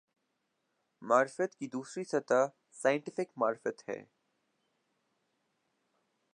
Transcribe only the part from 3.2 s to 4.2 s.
معرفت" ہے۔